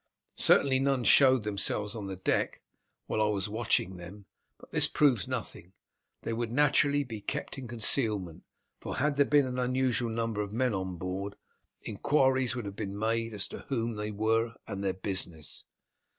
Certainly 0.39 0.79
none 0.79 1.03
showed 1.03 1.43
themselves 1.43 1.95
on 1.95 2.07
the 2.07 2.15
deck 2.15 2.61
while 3.05 3.21
I 3.21 3.27
was 3.27 3.47
watching 3.47 3.97
them. 3.97 4.25
But 4.57 4.71
this 4.71 4.87
proves 4.87 5.27
nothing. 5.27 5.73
They 6.23 6.33
would 6.33 6.51
naturally 6.51 7.03
be 7.03 7.21
kept 7.21 7.55
in 7.59 7.67
concealment, 7.67 8.43
for 8.79 8.95
had 8.95 9.13
there 9.17 9.27
been 9.27 9.45
an 9.45 9.59
unusual 9.59 10.09
number 10.09 10.41
of 10.41 10.53
men 10.53 10.73
on 10.73 10.95
board, 10.97 11.35
inquiries 11.83 12.55
would 12.55 12.65
have 12.65 12.75
been 12.75 12.97
made 12.97 13.31
as 13.35 13.47
to 13.49 13.65
whom 13.69 13.93
they 13.93 14.09
were 14.09 14.55
and 14.65 14.83
their 14.83 14.95
business." 14.95 15.65